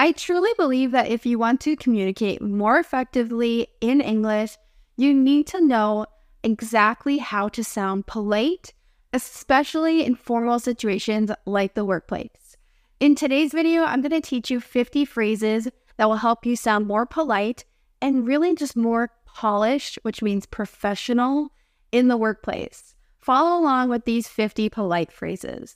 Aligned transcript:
I 0.00 0.12
truly 0.12 0.52
believe 0.56 0.92
that 0.92 1.08
if 1.08 1.26
you 1.26 1.40
want 1.40 1.60
to 1.62 1.74
communicate 1.74 2.40
more 2.40 2.78
effectively 2.78 3.66
in 3.80 4.00
English, 4.00 4.56
you 4.96 5.12
need 5.12 5.48
to 5.48 5.60
know 5.60 6.06
exactly 6.44 7.18
how 7.18 7.48
to 7.48 7.64
sound 7.64 8.06
polite, 8.06 8.74
especially 9.12 10.04
in 10.04 10.14
formal 10.14 10.60
situations 10.60 11.32
like 11.46 11.74
the 11.74 11.84
workplace. 11.84 12.56
In 13.00 13.16
today's 13.16 13.50
video, 13.50 13.82
I'm 13.82 14.00
going 14.00 14.12
to 14.12 14.20
teach 14.20 14.52
you 14.52 14.60
50 14.60 15.04
phrases 15.04 15.66
that 15.96 16.08
will 16.08 16.14
help 16.14 16.46
you 16.46 16.54
sound 16.54 16.86
more 16.86 17.04
polite 17.04 17.64
and 18.00 18.24
really 18.24 18.54
just 18.54 18.76
more 18.76 19.10
polished, 19.24 19.98
which 20.02 20.22
means 20.22 20.46
professional, 20.46 21.50
in 21.90 22.06
the 22.06 22.16
workplace. 22.16 22.94
Follow 23.18 23.60
along 23.60 23.88
with 23.88 24.04
these 24.04 24.28
50 24.28 24.68
polite 24.68 25.10
phrases. 25.10 25.74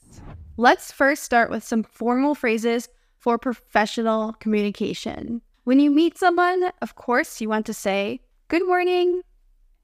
Let's 0.55 0.93
first 0.93 1.23
start 1.23 1.49
with 1.49 1.65
some 1.65 1.83
formal 1.83 2.35
phrases 2.35 2.87
for 3.23 3.37
professional 3.37 4.33
communication. 4.33 5.41
When 5.63 5.79
you 5.79 5.89
meet 5.89 6.17
someone, 6.17 6.71
of 6.81 6.95
course, 6.95 7.39
you 7.39 7.47
want 7.47 7.65
to 7.67 7.73
say, 7.73 8.19
Good 8.49 8.67
morning, 8.67 9.21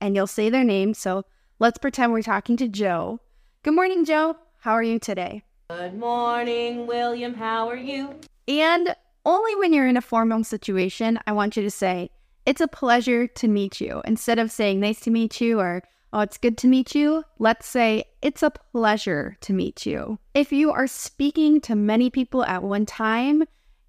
and 0.02 0.14
you'll 0.14 0.28
say 0.28 0.50
their 0.50 0.66
name. 0.66 0.94
So 0.94 1.24
let's 1.58 1.78
pretend 1.78 2.12
we're 2.12 2.22
talking 2.22 2.58
to 2.58 2.68
Joe. 2.68 3.22
Good 3.64 3.76
morning, 3.76 4.04
Joe. 4.04 4.36
How 4.58 4.74
are 4.74 4.84
you 4.84 5.00
today? 5.00 5.44
Good 5.70 5.98
morning, 5.98 6.86
William. 6.86 7.34
How 7.34 7.70
are 7.70 7.78
you? 7.78 8.14
And 8.50 8.94
only 9.24 9.56
when 9.56 9.72
you're 9.72 9.88
in 9.88 9.96
a 9.96 10.02
formal 10.02 10.44
situation, 10.44 11.18
I 11.26 11.32
want 11.32 11.56
you 11.56 11.64
to 11.64 11.72
say, 11.72 12.10
It's 12.46 12.60
a 12.60 12.68
pleasure 12.68 13.26
to 13.26 13.48
meet 13.48 13.80
you. 13.80 14.02
Instead 14.04 14.38
of 14.38 14.52
saying, 14.52 14.82
Nice 14.82 15.00
to 15.02 15.12
meet 15.12 15.40
you 15.40 15.62
or 15.62 15.82
Oh, 16.12 16.22
it's 16.22 16.40
good 16.40 16.58
to 16.60 16.68
meet 16.68 16.96
you. 16.96 17.24
Let's 17.38 17.68
say 17.68 18.06
it's 18.22 18.42
a 18.42 18.50
pleasure 18.50 19.38
to 19.42 19.54
meet 19.54 19.86
you. 19.86 20.18
If 20.34 20.52
you 20.52 20.72
are 20.72 20.88
speaking 20.88 21.62
to 21.62 21.76
many 21.76 22.10
people 22.10 22.44
at 22.46 22.64
one 22.64 22.88
time 22.88 23.44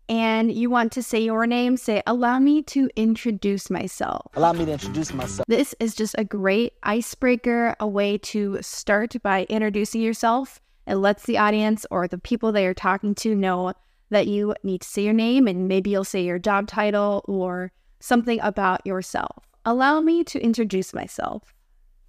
and 0.07 0.53
you 0.53 0.69
want 0.69 0.93
to 0.93 1.03
say 1.03 1.21
your 1.21 1.47
name, 1.47 1.79
say, 1.79 2.03
Allow 2.07 2.39
me 2.39 2.62
to 2.65 2.91
introduce 2.95 3.71
myself. 3.71 4.33
Allow 4.35 4.53
me 4.53 4.67
to 4.67 4.73
introduce 4.73 5.15
myself. 5.15 5.47
This 5.49 5.75
is 5.81 5.95
just 5.95 6.15
a 6.19 6.25
great 6.25 6.75
icebreaker, 6.83 7.75
a 7.81 7.89
way 7.89 8.19
to 8.19 8.59
start 8.61 9.15
by 9.23 9.44
introducing 9.49 10.03
yourself. 10.03 10.61
It 10.87 10.97
lets 10.97 11.25
the 11.25 11.39
audience 11.39 11.87
or 11.91 12.06
the 12.06 12.19
people 12.19 12.53
that 12.53 12.61
you're 12.61 12.75
talking 12.75 13.15
to 13.17 13.34
know 13.34 13.73
that 14.11 14.27
you 14.27 14.55
need 14.62 14.83
to 14.83 14.89
say 14.89 15.05
your 15.05 15.15
name 15.15 15.47
and 15.47 15.69
maybe 15.69 15.89
you'll 15.91 16.05
say 16.05 16.23
your 16.23 16.39
job 16.39 16.67
title 16.67 17.25
or 17.27 17.73
something 18.00 18.41
about 18.41 18.87
yourself. 18.87 19.47
Allow 19.65 20.00
me 20.00 20.25
to 20.25 20.41
introduce 20.41 20.93
myself. 20.93 21.55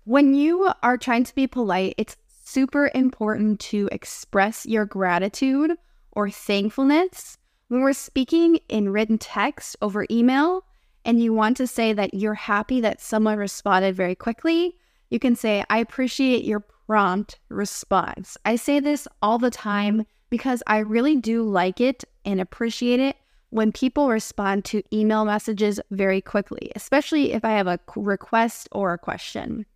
When 0.06 0.34
you 0.34 0.72
are 0.82 0.98
trying 0.98 1.26
to 1.26 1.36
be 1.36 1.46
polite, 1.46 1.94
it's 1.96 2.18
super 2.44 2.90
important 2.96 3.60
to 3.60 3.88
express 3.92 4.66
your 4.66 4.84
gratitude 4.84 5.74
or 6.12 6.28
thankfulness. 6.30 7.38
When 7.68 7.82
we're 7.82 7.94
speaking 7.94 8.60
in 8.68 8.90
written 8.90 9.20
text 9.20 9.78
over 9.80 10.08
email 10.10 10.66
and 11.06 11.22
you 11.22 11.34
want 11.34 11.56
to 11.58 11.68
say 11.68 11.94
that 11.94 12.16
you're 12.16 12.34
happy 12.34 12.82
that 12.82 13.00
someone 13.00 13.38
responded 13.38 13.96
very 13.96 14.16
quickly, 14.16 14.76
you 15.12 15.20
can 15.20 15.36
say, 15.36 15.64
I 15.70 15.78
appreciate 15.78 16.46
your 16.46 16.62
prompt 16.88 17.40
response. 17.50 18.38
I 18.44 18.56
say 18.56 18.80
this 18.80 19.08
all 19.22 19.38
the 19.38 19.52
time 19.52 20.08
because 20.32 20.64
I 20.66 20.80
really 20.80 21.16
do 21.16 21.44
like 21.44 21.80
it 21.80 22.04
and 22.26 22.42
appreciate 22.42 23.00
it 23.00 23.18
when 23.52 23.72
people 23.72 24.10
respond 24.10 24.66
to 24.66 24.82
email 24.92 25.26
messages 25.26 25.80
very 25.92 26.22
quickly, 26.22 26.72
especially 26.76 27.34
if 27.34 27.46
I 27.46 27.52
have 27.52 27.68
a 27.68 27.80
request 27.96 28.68
or 28.72 28.94
a 28.94 28.98
question. 28.98 29.68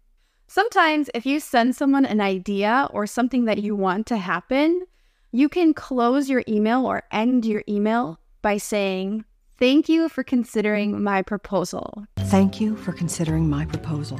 Sometimes, 0.47 1.09
if 1.13 1.25
you 1.25 1.39
send 1.39 1.75
someone 1.75 2.05
an 2.05 2.21
idea 2.21 2.87
or 2.91 3.07
something 3.07 3.45
that 3.45 3.63
you 3.63 3.75
want 3.75 4.05
to 4.07 4.17
happen, 4.17 4.85
you 5.31 5.49
can 5.49 5.73
close 5.73 6.29
your 6.29 6.43
email 6.47 6.85
or 6.85 7.03
end 7.11 7.45
your 7.45 7.63
email 7.67 8.19
by 8.41 8.57
saying, 8.57 9.25
Thank 9.57 9.89
you 9.89 10.09
for 10.09 10.23
considering 10.23 11.01
my 11.01 11.21
proposal. 11.21 12.05
Thank 12.17 12.59
you 12.59 12.75
for 12.75 12.91
considering 12.91 13.49
my 13.49 13.65
proposal. 13.65 14.19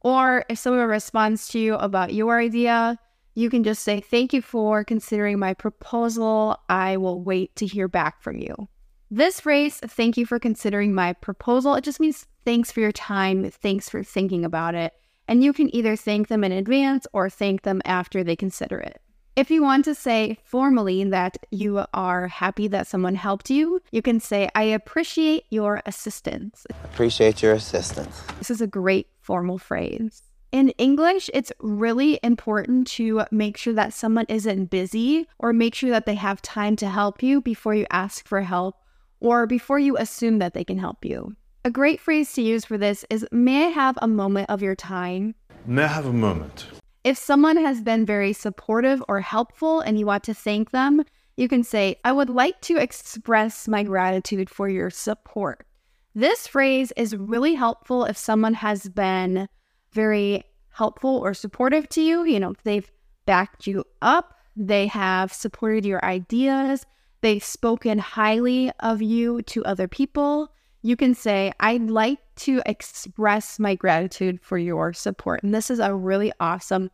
Or 0.00 0.44
if 0.48 0.58
someone 0.58 0.86
responds 0.86 1.48
to 1.48 1.58
you 1.58 1.74
about 1.74 2.14
your 2.14 2.38
idea, 2.38 2.98
you 3.34 3.50
can 3.50 3.62
just 3.62 3.82
say, 3.82 4.00
Thank 4.00 4.32
you 4.32 4.40
for 4.40 4.82
considering 4.82 5.38
my 5.38 5.52
proposal. 5.52 6.56
I 6.70 6.96
will 6.96 7.22
wait 7.22 7.54
to 7.56 7.66
hear 7.66 7.86
back 7.86 8.22
from 8.22 8.38
you. 8.38 8.68
This 9.10 9.40
phrase, 9.40 9.78
thank 9.78 10.16
you 10.16 10.24
for 10.24 10.38
considering 10.38 10.94
my 10.94 11.12
proposal, 11.12 11.74
it 11.74 11.84
just 11.84 12.00
means 12.00 12.26
thanks 12.44 12.72
for 12.72 12.80
your 12.80 12.92
time. 12.92 13.50
Thanks 13.50 13.88
for 13.88 14.02
thinking 14.02 14.44
about 14.44 14.74
it 14.74 14.94
and 15.28 15.42
you 15.42 15.52
can 15.52 15.74
either 15.74 15.96
thank 15.96 16.28
them 16.28 16.44
in 16.44 16.52
advance 16.52 17.06
or 17.12 17.28
thank 17.28 17.62
them 17.62 17.82
after 17.84 18.22
they 18.22 18.36
consider 18.36 18.78
it. 18.78 19.00
If 19.36 19.50
you 19.50 19.62
want 19.62 19.84
to 19.84 19.94
say 19.94 20.38
formally 20.44 21.04
that 21.04 21.36
you 21.50 21.84
are 21.92 22.28
happy 22.28 22.68
that 22.68 22.86
someone 22.86 23.16
helped 23.16 23.50
you, 23.50 23.82
you 23.90 24.00
can 24.00 24.18
say, 24.18 24.48
I 24.54 24.62
appreciate 24.62 25.44
your 25.50 25.82
assistance. 25.84 26.66
Appreciate 26.84 27.42
your 27.42 27.52
assistance. 27.52 28.22
This 28.38 28.50
is 28.50 28.62
a 28.62 28.66
great 28.66 29.08
formal 29.20 29.58
phrase. 29.58 30.22
In 30.52 30.70
English, 30.78 31.28
it's 31.34 31.52
really 31.60 32.18
important 32.22 32.86
to 32.92 33.24
make 33.30 33.58
sure 33.58 33.74
that 33.74 33.92
someone 33.92 34.24
isn't 34.30 34.70
busy 34.70 35.28
or 35.38 35.52
make 35.52 35.74
sure 35.74 35.90
that 35.90 36.06
they 36.06 36.14
have 36.14 36.40
time 36.40 36.76
to 36.76 36.88
help 36.88 37.22
you 37.22 37.42
before 37.42 37.74
you 37.74 37.84
ask 37.90 38.26
for 38.26 38.40
help 38.40 38.76
or 39.20 39.46
before 39.46 39.78
you 39.78 39.98
assume 39.98 40.38
that 40.38 40.54
they 40.54 40.64
can 40.64 40.78
help 40.78 41.04
you. 41.04 41.36
A 41.66 41.70
great 41.70 42.00
phrase 42.00 42.32
to 42.34 42.42
use 42.42 42.64
for 42.64 42.78
this 42.78 43.04
is 43.10 43.26
May 43.32 43.66
I 43.66 43.70
have 43.70 43.98
a 44.00 44.06
moment 44.06 44.48
of 44.50 44.62
your 44.62 44.76
time? 44.76 45.34
May 45.66 45.82
I 45.82 45.88
have 45.88 46.06
a 46.06 46.12
moment? 46.12 46.66
If 47.02 47.18
someone 47.18 47.56
has 47.56 47.80
been 47.80 48.06
very 48.06 48.32
supportive 48.32 49.02
or 49.08 49.20
helpful 49.20 49.80
and 49.80 49.98
you 49.98 50.06
want 50.06 50.22
to 50.22 50.32
thank 50.32 50.70
them, 50.70 51.02
you 51.36 51.48
can 51.48 51.64
say, 51.64 51.96
I 52.04 52.12
would 52.12 52.30
like 52.30 52.60
to 52.60 52.76
express 52.76 53.66
my 53.66 53.82
gratitude 53.82 54.48
for 54.48 54.68
your 54.68 54.90
support. 54.90 55.66
This 56.14 56.46
phrase 56.46 56.92
is 56.96 57.16
really 57.16 57.54
helpful 57.54 58.04
if 58.04 58.16
someone 58.16 58.54
has 58.54 58.88
been 58.88 59.48
very 59.90 60.44
helpful 60.68 61.18
or 61.18 61.34
supportive 61.34 61.88
to 61.88 62.00
you. 62.00 62.22
You 62.22 62.38
know, 62.38 62.54
they've 62.62 62.88
backed 63.24 63.66
you 63.66 63.82
up, 64.00 64.38
they 64.54 64.86
have 64.86 65.32
supported 65.32 65.84
your 65.84 66.04
ideas, 66.04 66.86
they've 67.22 67.42
spoken 67.42 67.98
highly 67.98 68.70
of 68.78 69.02
you 69.02 69.42
to 69.42 69.64
other 69.64 69.88
people 69.88 70.52
you 70.82 70.96
can 70.96 71.14
say, 71.14 71.52
I'd 71.60 71.90
like 71.90 72.18
to 72.36 72.62
express 72.66 73.58
my 73.58 73.74
gratitude 73.74 74.40
for 74.42 74.58
your 74.58 74.92
support. 74.92 75.42
And 75.42 75.54
this 75.54 75.70
is 75.70 75.78
a 75.78 75.94
really 75.94 76.32
awesome 76.40 76.90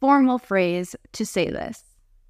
formal 0.00 0.38
phrase 0.38 0.96
to 1.12 1.24
say 1.24 1.50
this. 1.50 1.82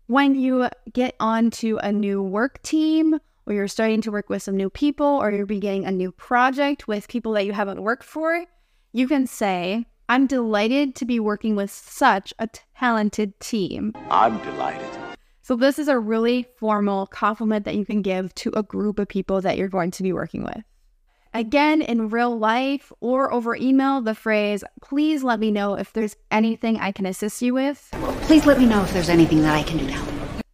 When 0.07 0.35
you 0.35 0.69
get 0.93 1.17
onto 1.19 1.79
a 1.79 1.91
new 1.91 2.23
work 2.23 2.63
team, 2.63 3.19
or 3.47 3.55
you're 3.55 3.69
starting 3.69 4.01
to 4.03 4.11
work 4.11 4.29
with 4.29 4.43
some 4.43 4.57
new 4.57 4.71
people, 4.71 5.07
or 5.07 5.31
you're 5.31 5.47
beginning 5.47 5.85
a 5.85 5.91
new 5.91 6.13
project 6.13 6.89
with 6.89 7.09
people 7.09 7.33
that 7.33 7.47
you 7.47 7.53
haven't 7.53 7.83
worked 7.83 8.05
for, 8.05 8.45
you 8.93 9.09
can 9.09 9.27
say, 9.27 9.87
I'm 10.09 10.27
delighted 10.27 10.95
to 10.97 11.05
be 11.05 11.19
working 11.19 11.57
with 11.57 11.71
such 11.71 12.33
a 12.39 12.49
talented 12.79 13.39
team. 13.41 13.93
I'm 14.11 14.39
delighted. 14.45 14.87
So, 15.43 15.55
this 15.55 15.79
is 15.79 15.89
a 15.89 15.99
really 15.99 16.47
formal 16.59 17.07
compliment 17.07 17.65
that 17.65 17.77
you 17.77 17.85
can 17.85 18.03
give 18.03 18.35
to 18.37 18.53
a 18.57 18.63
group 18.63 18.99
of 18.99 19.09
people 19.09 19.41
that 19.41 19.57
you're 19.57 19.69
going 19.69 19.93
to 19.93 20.03
be 20.03 20.13
working 20.13 20.43
with. 20.43 20.63
Again, 21.37 21.83
in 21.83 22.09
real 22.09 22.39
life 22.39 22.91
or 23.01 23.31
over 23.31 23.55
email, 23.55 24.01
the 24.01 24.15
phrase, 24.15 24.65
please 24.81 25.23
let 25.23 25.39
me 25.39 25.51
know 25.51 25.75
if 25.75 25.93
there's 25.93 26.17
anything 26.31 26.79
I 26.79 26.93
can 26.93 27.05
assist 27.05 27.43
you 27.43 27.53
with. 27.53 27.91
Please 28.23 28.47
let 28.47 28.59
me 28.59 28.65
know 28.65 28.83
if 28.83 28.91
there's 28.95 29.11
anything 29.11 29.43
that 29.43 29.55
I 29.55 29.63
can 29.63 29.77
do 29.77 29.87
to 29.87 29.93
help. 29.93 30.09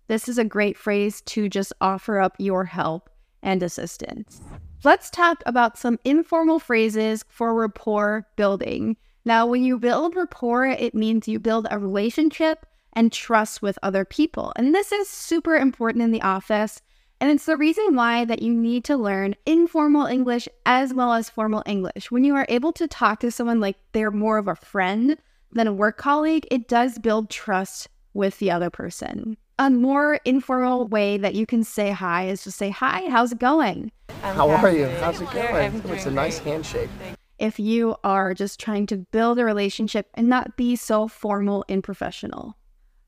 This 0.08 0.29
is 0.29 0.38
a 0.38 0.44
great 0.44 0.76
phrase 0.76 1.20
to 1.26 1.49
just 1.49 1.73
offer 1.81 2.19
up 2.19 2.34
your 2.40 2.64
help 2.64 3.08
and 3.44 3.62
assistance. 3.62 4.40
Let's 4.82 5.08
talk 5.08 5.44
about 5.46 5.79
some 5.79 6.00
informal 6.05 6.58
phrases 6.58 7.25
for 7.29 7.55
rapport 7.55 8.26
building. 8.34 8.96
Now, 9.25 9.46
when 9.46 9.62
you 9.62 9.79
build 9.79 10.17
rapport, 10.17 10.67
it 10.67 10.96
means 10.96 11.29
you 11.29 11.38
build 11.38 11.69
a 11.70 11.79
relationship 11.79 12.67
and 12.93 13.12
trust 13.12 13.62
with 13.62 13.79
other 13.84 14.05
people. 14.05 14.52
And 14.56 14.75
this 14.75 14.90
is 14.90 15.08
super 15.08 15.55
important 15.55 16.02
in 16.02 16.11
the 16.11 16.23
office. 16.23 16.82
And 17.22 17.30
it's 17.30 17.46
the 17.46 17.56
reason 17.56 17.94
why 17.94 18.24
that 18.24 18.42
you 18.42 18.52
need 18.52 18.82
to 18.86 18.96
learn 18.96 19.36
informal 19.46 20.06
English 20.06 20.48
as 20.66 20.92
well 20.92 21.12
as 21.12 21.30
formal 21.30 21.62
English. 21.66 22.10
When 22.10 22.24
you 22.24 22.34
are 22.34 22.46
able 22.48 22.72
to 22.72 22.88
talk 22.88 23.20
to 23.20 23.30
someone 23.30 23.60
like 23.60 23.76
they're 23.92 24.10
more 24.10 24.38
of 24.38 24.48
a 24.48 24.56
friend 24.56 25.16
than 25.52 25.69
a 25.69 25.72
work 25.72 25.98
colleague, 25.98 26.48
it 26.50 26.66
does 26.66 26.98
build 26.98 27.30
trust 27.30 27.88
with 28.12 28.40
the 28.40 28.50
other 28.50 28.70
person. 28.70 29.36
A 29.60 29.70
more 29.70 30.19
informal 30.24 30.88
way 30.88 31.16
that 31.16 31.36
you 31.36 31.46
can 31.46 31.62
say 31.62 31.92
hi 31.92 32.26
is 32.26 32.42
to 32.42 32.50
say, 32.50 32.70
Hi, 32.70 33.08
how's 33.08 33.30
it 33.30 33.38
going? 33.38 33.92
How 34.22 34.50
are 34.50 34.72
you? 34.72 34.88
How's 34.88 35.20
it 35.20 35.30
going? 35.30 35.80
It's 35.90 36.06
a 36.06 36.10
nice 36.10 36.38
handshake. 36.38 36.90
If 37.38 37.60
you 37.60 37.94
are 38.02 38.34
just 38.34 38.58
trying 38.58 38.86
to 38.86 38.96
build 38.96 39.38
a 39.38 39.44
relationship 39.44 40.08
and 40.14 40.28
not 40.28 40.56
be 40.56 40.74
so 40.74 41.06
formal 41.06 41.64
and 41.69 41.84
professional. 41.84 42.56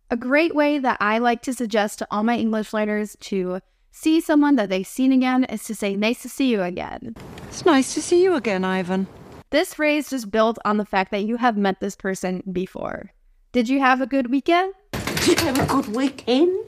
A 0.08 0.16
great 0.16 0.54
way 0.54 0.78
that 0.78 0.98
I 1.00 1.18
like 1.18 1.42
to 1.42 1.52
suggest 1.52 1.98
to 1.98 2.06
all 2.12 2.22
my 2.22 2.36
English 2.36 2.72
learners 2.72 3.16
to 3.22 3.58
see 3.94 4.20
someone 4.20 4.56
that 4.56 4.68
they've 4.68 4.86
seen 4.86 5.12
again 5.12 5.44
is 5.44 5.64
to 5.64 5.74
say, 5.74 5.96
Nice 5.96 6.20
to 6.22 6.28
see 6.28 6.50
you 6.50 6.62
again. 6.62 7.14
It's 7.48 7.64
nice 7.64 7.94
to 7.94 8.02
see 8.02 8.22
you 8.22 8.34
again, 8.34 8.64
Ivan. 8.64 9.06
This 9.50 9.74
phrase 9.74 10.10
just 10.10 10.30
builds 10.30 10.58
on 10.64 10.78
the 10.78 10.84
fact 10.84 11.12
that 11.12 11.24
you 11.24 11.36
have 11.36 11.56
met 11.56 11.80
this 11.80 11.94
person 11.94 12.42
before. 12.52 13.12
Did 13.52 13.68
you 13.68 13.80
have 13.80 14.00
a 14.00 14.06
good 14.06 14.30
weekend? 14.30 14.74
Did 14.92 15.40
you 15.40 15.46
have 15.46 15.58
a 15.60 15.66
good 15.66 15.94
weekend? 15.94 16.58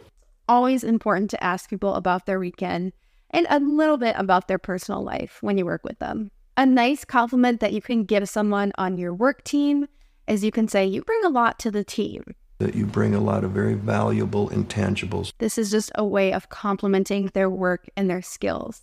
Always 0.49 0.85
important 0.85 1.31
to 1.31 1.43
ask 1.43 1.69
people 1.69 1.95
about 1.95 2.27
their 2.27 2.39
weekend 2.39 2.93
and 3.31 3.47
a 3.51 3.59
little 3.59 3.97
bit 3.97 4.15
about 4.17 4.47
their 4.47 4.59
personal 4.59 5.03
life 5.03 5.39
when 5.41 5.59
you 5.59 5.67
work 5.67 5.83
with 5.83 5.99
them. 5.99 6.31
A 6.57 6.65
nice 6.65 7.05
compliment 7.05 7.59
that 7.59 7.73
you 7.73 7.83
can 7.83 8.05
give 8.05 8.29
someone 8.29 8.71
on 8.79 8.97
your 8.97 9.13
work 9.13 9.43
team 9.43 9.89
is 10.29 10.45
you 10.45 10.53
can 10.53 10.69
say, 10.69 10.87
You 10.87 11.03
bring 11.03 11.25
a 11.25 11.29
lot 11.29 11.59
to 11.61 11.73
the 11.73 11.85
team. 11.85 12.23
That 12.59 12.75
you 12.75 12.87
bring 12.87 13.15
a 13.15 13.21
lot 13.21 13.45
of 13.45 13.51
very 13.51 13.75
valuable 13.75 14.49
intangibles. 14.49 15.33
This 15.39 15.59
is 15.59 15.71
just 15.71 15.93
a 15.95 16.05
way 16.05 16.33
of 16.33 16.49
complimenting 16.49 17.31
their 17.35 17.51
work 17.51 17.89
and 17.97 18.09
their 18.09 18.23
skills. 18.23 18.81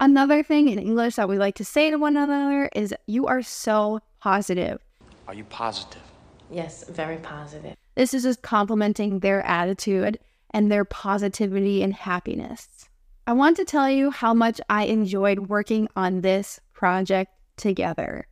Another 0.00 0.42
thing 0.42 0.68
in 0.68 0.80
English 0.80 1.14
that 1.14 1.28
we 1.28 1.38
like 1.38 1.54
to 1.56 1.64
say 1.64 1.90
to 1.90 1.96
one 1.96 2.16
another 2.16 2.68
is, 2.74 2.92
You 3.06 3.28
are 3.28 3.42
so 3.42 4.00
positive. 4.20 4.80
Are 5.28 5.34
you 5.34 5.44
positive? 5.44 6.02
Yes, 6.50 6.84
very 6.88 7.18
positive. 7.18 7.76
This 7.94 8.12
is 8.12 8.24
just 8.24 8.42
complimenting 8.42 9.20
their 9.20 9.42
attitude 9.46 10.18
and 10.50 10.70
their 10.70 10.84
positivity 10.84 11.82
and 11.82 11.94
happiness. 11.94 12.88
I 13.26 13.34
want 13.34 13.56
to 13.58 13.64
tell 13.64 13.88
you 13.88 14.10
how 14.10 14.34
much 14.34 14.60
I 14.68 14.86
enjoyed 14.86 15.48
working 15.48 15.86
on 15.94 16.22
this 16.22 16.58
project 16.72 17.30
together. 17.56 18.26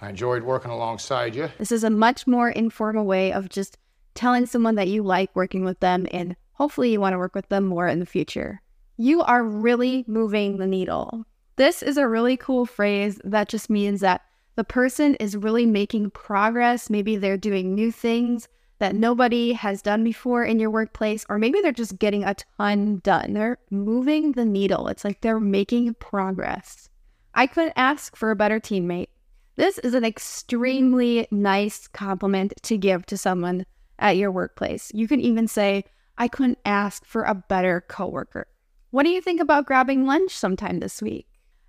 I 0.00 0.08
enjoyed 0.08 0.42
working 0.42 0.70
alongside 0.70 1.34
you. 1.34 1.50
This 1.58 1.72
is 1.72 1.84
a 1.84 1.90
much 1.90 2.26
more 2.26 2.48
informal 2.48 3.04
way 3.04 3.32
of 3.32 3.48
just 3.48 3.76
telling 4.16 4.46
someone 4.46 4.74
that 4.76 4.88
you 4.88 5.02
like 5.02 5.34
working 5.34 5.64
with 5.64 5.80
them 5.80 6.06
and 6.10 6.34
hopefully 6.52 6.90
you 6.90 7.00
want 7.00 7.12
to 7.12 7.18
work 7.18 7.34
with 7.34 7.48
them 7.48 7.64
more 7.66 7.86
in 7.86 8.00
the 8.00 8.06
future. 8.06 8.60
You 8.96 9.22
are 9.22 9.44
really 9.44 10.04
moving 10.08 10.56
the 10.56 10.66
needle. 10.66 11.24
This 11.56 11.82
is 11.82 11.96
a 11.96 12.08
really 12.08 12.36
cool 12.36 12.66
phrase 12.66 13.20
that 13.24 13.48
just 13.48 13.70
means 13.70 14.00
that 14.00 14.22
the 14.56 14.64
person 14.64 15.14
is 15.16 15.36
really 15.36 15.66
making 15.66 16.10
progress. 16.10 16.88
Maybe 16.88 17.16
they're 17.16 17.36
doing 17.36 17.74
new 17.74 17.92
things 17.92 18.48
that 18.78 18.94
nobody 18.94 19.52
has 19.52 19.82
done 19.82 20.04
before 20.04 20.44
in 20.44 20.58
your 20.58 20.70
workplace, 20.70 21.24
or 21.28 21.38
maybe 21.38 21.60
they're 21.60 21.72
just 21.72 21.98
getting 21.98 22.24
a 22.24 22.34
ton 22.58 23.00
done. 23.02 23.32
They're 23.32 23.58
moving 23.70 24.32
the 24.32 24.44
needle. 24.44 24.88
It's 24.88 25.04
like 25.04 25.20
they're 25.20 25.40
making 25.40 25.94
progress. 25.94 26.88
I 27.34 27.46
couldn't 27.46 27.74
ask 27.76 28.16
for 28.16 28.30
a 28.30 28.36
better 28.36 28.60
teammate. 28.60 29.08
This 29.56 29.78
is 29.78 29.94
an 29.94 30.04
extremely 30.04 31.26
nice 31.30 31.86
compliment 31.88 32.52
to 32.62 32.76
give 32.76 33.06
to 33.06 33.16
someone 33.16 33.64
at 33.98 34.16
your 34.16 34.30
workplace. 34.30 34.90
You 34.94 35.08
can 35.08 35.20
even 35.20 35.48
say, 35.48 35.84
I 36.18 36.28
couldn't 36.28 36.58
ask 36.64 37.04
for 37.04 37.22
a 37.22 37.34
better 37.34 37.84
coworker. 37.88 38.46
What 38.90 39.02
do 39.02 39.10
you 39.10 39.20
think 39.20 39.40
about 39.40 39.66
grabbing 39.66 40.06
lunch 40.06 40.32
sometime 40.32 40.80
this 40.80 41.02
week? 41.02 41.26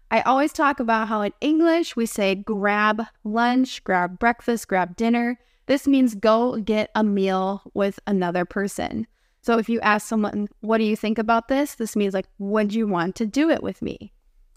I 0.10 0.22
always 0.22 0.54
talk 0.54 0.80
about 0.80 1.10
how 1.10 1.22
in 1.22 1.34
English 1.42 1.96
we 1.96 2.06
say 2.06 2.36
grab 2.36 3.04
lunch, 3.26 3.84
grab 3.84 4.20
breakfast, 4.20 4.68
grab 4.70 4.96
dinner. 4.96 5.38
This 5.66 5.86
means 5.86 6.16
go 6.16 6.58
get 6.62 6.92
a 6.96 7.04
meal 7.04 7.62
with 7.74 8.00
another 8.08 8.46
person. 8.46 9.06
So 9.42 9.58
if 9.58 9.68
you 9.68 9.82
ask 9.82 10.08
someone, 10.08 10.48
what 10.62 10.78
do 10.78 10.86
you 10.86 10.96
think 10.96 11.18
about 11.18 11.50
this? 11.50 11.76
This 11.76 11.96
means 11.96 12.14
like, 12.14 12.28
would 12.38 12.74
you 12.74 12.88
want 12.88 13.16
to 13.16 13.26
do 13.26 13.50
it 13.50 13.62
with 13.62 13.82
me? 13.82 14.14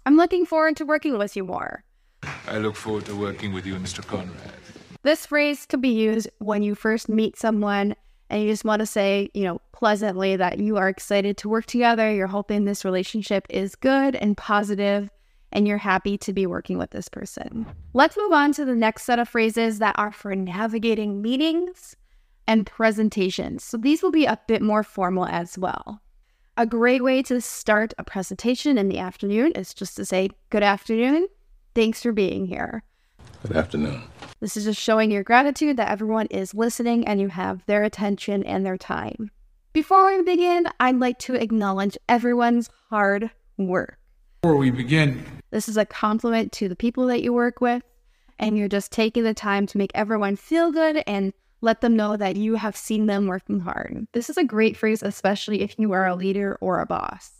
I'm 0.07 0.17
looking 0.17 0.47
forward 0.47 0.77
to 0.77 0.85
working 0.85 1.19
with 1.19 1.35
you 1.35 1.45
more. 1.45 1.85
I 2.47 2.59
look 2.59 2.77
forward 2.77 3.07
to 3.07 3.17
working 3.17 3.53
with 3.53 3.67
you, 3.67 3.75
Mr. 3.75 4.07
Conrad. 4.07 4.60
This 5.03 5.25
phrase 5.27 5.67
could 5.67 5.81
be 5.81 5.89
used 5.89 6.29
when 6.39 6.63
you 6.63 6.75
first 6.75 7.09
meet 7.09 7.39
someone 7.39 7.95
and 8.29 8.43
you 8.43 8.49
just 8.49 8.65
want 8.65 8.81
to 8.81 8.87
say, 8.87 9.31
you 9.35 9.45
know, 9.45 9.61
pleasantly 9.73 10.37
that 10.37 10.59
you 10.59 10.77
are 10.77 10.89
excited 10.89 11.37
to 11.39 11.49
work 11.49 11.67
together. 11.67 12.13
You're 12.13 12.27
hoping 12.27 12.65
this 12.65 12.85
relationship 12.85 13.47
is 13.49 13.75
good 13.75 14.15
and 14.15 14.37
positive 14.37 15.11
and 15.53 15.67
you're 15.67 15.79
happy 15.79 16.17
to 16.19 16.33
be 16.33 16.47
working 16.47 16.79
with 16.79 16.91
this 16.91 17.09
person. 17.09 17.67
Let's 17.93 18.17
move 18.17 18.33
on 18.33 18.53
to 18.53 18.65
the 18.65 18.77
next 18.77 19.03
set 19.03 19.19
of 19.19 19.29
phrases 19.29 19.79
that 19.81 19.99
are 19.99 20.13
for 20.13 20.37
navigating 20.37 21.21
meetings 21.23 21.97
and 22.47 22.67
presentations. 22.67 23.65
So 23.65 23.77
these 23.77 24.03
will 24.03 24.13
be 24.13 24.27
a 24.27 24.39
bit 24.47 24.63
more 24.63 24.83
formal 24.83 25.27
as 25.27 25.59
well. 25.59 26.01
A 26.57 26.67
great 26.67 27.03
way 27.03 27.23
to 27.23 27.41
start 27.41 27.95
a 27.99 28.05
presentation 28.05 28.77
in 28.77 28.89
the 28.89 28.99
afternoon 28.99 29.53
is 29.53 29.73
just 29.73 29.97
to 29.97 30.05
say, 30.05 30.31
Good 30.51 30.63
afternoon. 30.63 31.27
Thanks 31.75 32.03
for 32.03 32.13
being 32.13 32.47
here. 32.47 32.83
Good 33.47 33.57
afternoon. 33.57 34.03
This 34.41 34.57
is 34.57 34.65
just 34.65 34.81
showing 34.81 35.11
your 35.11 35.23
gratitude 35.23 35.77
that 35.77 35.91
everyone 35.91 36.27
is 36.27 36.55
listening 36.55 37.07
and 37.07 37.21
you 37.21 37.29
have 37.29 37.65
their 37.67 37.85
attention 37.85 38.43
and 38.43 38.65
their 38.65 38.79
time. 38.79 39.31
Before 39.75 40.07
we 40.07 40.23
begin, 40.23 40.67
I'd 40.81 40.99
like 40.99 41.19
to 41.21 41.35
acknowledge 41.35 41.99
everyone's 42.09 42.71
hard 42.89 43.31
work. 43.59 43.99
Before 44.41 44.57
we 44.57 44.71
begin, 44.71 45.23
this 45.51 45.69
is 45.69 45.77
a 45.77 45.85
compliment 45.85 46.53
to 46.53 46.71
the 46.71 46.75
people 46.75 47.07
that 47.09 47.23
you 47.23 47.35
work 47.35 47.61
with, 47.61 47.83
and 48.39 48.57
you're 48.57 48.67
just 48.67 48.91
taking 48.91 49.25
the 49.25 49.35
time 49.35 49.67
to 49.67 49.77
make 49.77 49.91
everyone 49.95 50.37
feel 50.37 50.73
good 50.73 51.03
and 51.07 51.35
let 51.61 51.83
them 51.83 51.95
know 51.95 52.17
that 52.17 52.37
you 52.37 52.55
have 52.55 52.75
seen 52.75 53.05
them 53.05 53.27
working 53.27 53.61
hard. 53.61 54.07
This 54.15 54.31
is 54.31 54.39
a 54.39 54.45
great 54.45 54.75
phrase, 54.75 55.03
especially 55.03 55.61
if 55.61 55.79
you 55.79 55.93
are 55.93 56.07
a 56.07 56.17
leader 56.17 56.57
or 56.63 56.81
a 56.81 56.87
boss. 56.87 57.33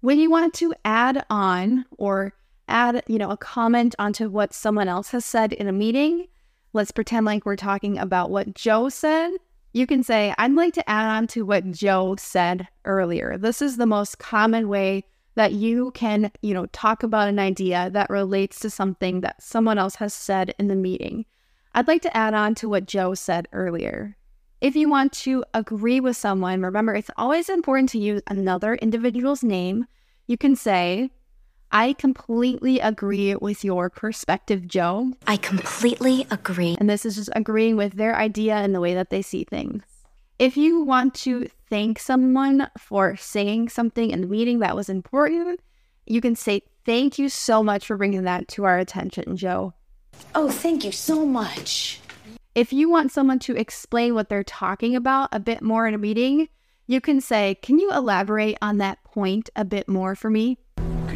When 0.00 0.20
you 0.20 0.30
want 0.30 0.54
to 0.54 0.72
add 0.84 1.26
on 1.28 1.86
or 1.98 2.32
add, 2.70 3.02
you 3.06 3.18
know, 3.18 3.30
a 3.30 3.36
comment 3.36 3.94
onto 3.98 4.28
what 4.28 4.54
someone 4.54 4.88
else 4.88 5.10
has 5.10 5.24
said 5.24 5.52
in 5.52 5.68
a 5.68 5.72
meeting, 5.72 6.26
let's 6.72 6.90
pretend 6.90 7.26
like 7.26 7.44
we're 7.44 7.56
talking 7.56 7.98
about 7.98 8.30
what 8.30 8.54
Joe 8.54 8.88
said. 8.88 9.32
You 9.72 9.86
can 9.86 10.02
say, 10.02 10.34
I'd 10.38 10.54
like 10.54 10.74
to 10.74 10.90
add 10.90 11.08
on 11.08 11.26
to 11.28 11.44
what 11.44 11.70
Joe 11.70 12.16
said 12.16 12.66
earlier. 12.84 13.38
This 13.38 13.62
is 13.62 13.76
the 13.76 13.86
most 13.86 14.18
common 14.18 14.68
way 14.68 15.04
that 15.36 15.52
you 15.52 15.92
can, 15.92 16.32
you 16.42 16.54
know, 16.54 16.66
talk 16.66 17.02
about 17.02 17.28
an 17.28 17.38
idea 17.38 17.88
that 17.92 18.10
relates 18.10 18.60
to 18.60 18.70
something 18.70 19.20
that 19.20 19.42
someone 19.42 19.78
else 19.78 19.94
has 19.96 20.12
said 20.12 20.54
in 20.58 20.68
the 20.68 20.74
meeting. 20.74 21.24
I'd 21.74 21.88
like 21.88 22.02
to 22.02 22.16
add 22.16 22.34
on 22.34 22.56
to 22.56 22.68
what 22.68 22.86
Joe 22.86 23.14
said 23.14 23.46
earlier. 23.52 24.16
If 24.60 24.74
you 24.74 24.90
want 24.90 25.12
to 25.12 25.44
agree 25.54 26.00
with 26.00 26.16
someone, 26.16 26.62
remember 26.62 26.94
it's 26.94 27.10
always 27.16 27.48
important 27.48 27.88
to 27.90 27.98
use 27.98 28.22
another 28.26 28.74
individual's 28.74 29.44
name. 29.44 29.86
You 30.26 30.36
can 30.36 30.56
say, 30.56 31.10
I 31.72 31.92
completely 31.92 32.80
agree 32.80 33.36
with 33.36 33.64
your 33.64 33.90
perspective, 33.90 34.66
Joe. 34.66 35.12
I 35.26 35.36
completely 35.36 36.26
agree. 36.30 36.76
And 36.80 36.90
this 36.90 37.06
is 37.06 37.14
just 37.14 37.30
agreeing 37.36 37.76
with 37.76 37.92
their 37.92 38.16
idea 38.16 38.56
and 38.56 38.74
the 38.74 38.80
way 38.80 38.94
that 38.94 39.10
they 39.10 39.22
see 39.22 39.44
things. 39.44 39.84
If 40.40 40.56
you 40.56 40.82
want 40.82 41.14
to 41.16 41.48
thank 41.68 42.00
someone 42.00 42.68
for 42.76 43.14
saying 43.16 43.68
something 43.68 44.10
in 44.10 44.22
the 44.22 44.26
meeting 44.26 44.58
that 44.60 44.74
was 44.74 44.88
important, 44.88 45.60
you 46.06 46.20
can 46.20 46.34
say, 46.34 46.62
Thank 46.86 47.18
you 47.18 47.28
so 47.28 47.62
much 47.62 47.86
for 47.86 47.96
bringing 47.96 48.24
that 48.24 48.48
to 48.48 48.64
our 48.64 48.78
attention, 48.78 49.36
Joe. 49.36 49.74
Oh, 50.34 50.50
thank 50.50 50.82
you 50.84 50.92
so 50.92 51.26
much. 51.26 52.00
If 52.54 52.72
you 52.72 52.90
want 52.90 53.12
someone 53.12 53.38
to 53.40 53.54
explain 53.54 54.14
what 54.14 54.28
they're 54.28 54.42
talking 54.42 54.96
about 54.96 55.28
a 55.30 55.38
bit 55.38 55.62
more 55.62 55.86
in 55.86 55.94
a 55.94 55.98
meeting, 55.98 56.48
you 56.86 57.00
can 57.00 57.20
say, 57.20 57.54
Can 57.62 57.78
you 57.78 57.92
elaborate 57.92 58.58
on 58.60 58.78
that 58.78 59.04
point 59.04 59.50
a 59.54 59.64
bit 59.64 59.88
more 59.88 60.16
for 60.16 60.30
me? 60.30 60.58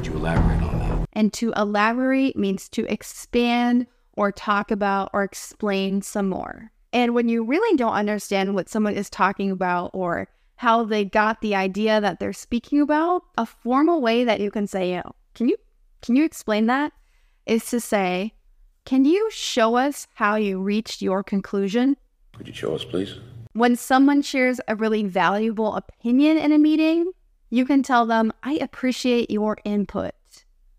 Could 0.05 0.13
you 0.13 0.19
elaborate 0.19 0.63
on 0.63 0.79
that? 0.81 1.09
And 1.15 1.33
to 1.33 1.55
elaborate 1.57 2.37
means 2.37 2.69
to 2.69 2.85
expand 2.93 3.87
or 4.19 4.31
talk 4.31 4.71
about 4.71 5.09
or 5.15 5.23
explain 5.23 6.03
some 6.03 6.29
more. 6.29 6.71
And 6.93 7.15
when 7.15 7.31
you 7.31 7.43
really 7.43 7.75
don't 7.79 7.95
understand 7.95 8.55
what 8.55 8.69
someone 8.69 8.93
is 8.93 9.09
talking 9.09 9.51
about 9.51 9.93
or 9.95 10.29
how 10.57 10.85
they 10.85 11.07
got 11.07 11.41
the 11.41 11.55
idea 11.55 12.03
that 12.03 12.21
they're 12.21 12.35
speaking 12.35 12.83
about, 12.83 13.23
a 13.39 13.47
formal 13.47 14.03
way 14.03 14.25
that 14.25 14.41
you 14.41 14.51
can 14.51 14.67
say, 14.67 14.91
you 14.91 14.97
know, 14.97 15.15
can 15.35 15.49
you 15.49 15.57
can 16.03 16.17
you 16.17 16.25
explain 16.27 16.67
that? 16.67 16.93
Is 17.47 17.65
to 17.71 17.81
say, 17.81 18.35
can 18.85 19.07
you 19.07 19.31
show 19.31 19.77
us 19.77 20.07
how 20.13 20.35
you 20.37 20.61
reached 20.61 21.01
your 21.01 21.23
conclusion? 21.23 21.97
Could 22.37 22.47
you 22.47 22.53
show 22.53 22.75
us, 22.75 22.85
please? 22.85 23.21
When 23.55 23.75
someone 23.75 24.21
shares 24.21 24.61
a 24.69 24.77
really 24.77 25.05
valuable 25.05 25.75
opinion 25.75 26.37
in 26.37 26.53
a 26.53 26.59
meeting, 26.59 27.11
You 27.55 27.65
can 27.65 27.85
tell 27.85 28.05
them, 28.05 28.33
I 28.43 28.55
appreciate 28.55 29.31
your 29.31 29.59
input. 29.65 30.11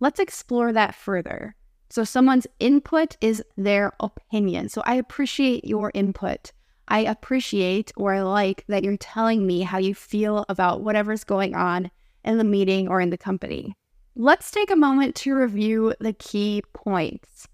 Let's 0.02 0.20
explore 0.20 0.74
that 0.74 0.94
further. 0.94 1.56
So, 1.90 2.04
someone's 2.04 2.48
input 2.60 3.16
is 3.22 3.42
their 3.56 3.94
opinion. 4.02 4.68
So, 4.68 4.84
I 4.86 4.96
appreciate 4.96 5.64
your 5.64 5.90
input. 5.94 6.52
I 6.90 7.00
appreciate 7.00 7.94
or 7.96 8.14
I 8.14 8.24
like 8.24 8.66
that 8.68 8.84
you're 8.84 8.98
telling 8.98 9.48
me 9.48 9.62
how 9.62 9.78
you 9.78 9.96
feel 9.96 10.44
about 10.50 10.82
whatever's 10.82 11.24
going 11.24 11.56
on 11.56 11.92
in 12.26 12.38
the 12.38 12.44
meeting 12.44 12.90
or 12.90 13.00
in 13.00 13.10
the 13.10 13.18
company. 13.18 13.74
Let's 14.18 14.52
take 14.52 14.70
a 14.70 14.76
moment 14.76 15.16
to 15.16 15.34
review 15.34 15.94
the 16.02 16.12
key 16.12 16.62
points. 16.74 17.48